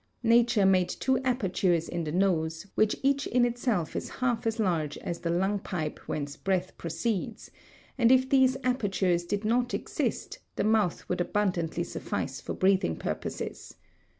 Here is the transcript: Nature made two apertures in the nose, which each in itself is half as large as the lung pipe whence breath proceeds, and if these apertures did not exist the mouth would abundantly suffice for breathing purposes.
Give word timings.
Nature 0.23 0.65
made 0.65 0.89
two 0.89 1.19
apertures 1.19 1.87
in 1.87 2.03
the 2.05 2.11
nose, 2.11 2.65
which 2.73 2.95
each 3.03 3.27
in 3.27 3.45
itself 3.45 3.95
is 3.95 4.09
half 4.09 4.47
as 4.47 4.57
large 4.59 4.97
as 4.97 5.19
the 5.19 5.29
lung 5.29 5.59
pipe 5.59 5.99
whence 6.07 6.35
breath 6.35 6.75
proceeds, 6.75 7.51
and 7.99 8.11
if 8.11 8.27
these 8.27 8.57
apertures 8.63 9.23
did 9.23 9.45
not 9.45 9.75
exist 9.75 10.39
the 10.55 10.63
mouth 10.63 11.07
would 11.07 11.21
abundantly 11.21 11.83
suffice 11.83 12.41
for 12.41 12.55
breathing 12.55 12.95
purposes. 12.95 13.75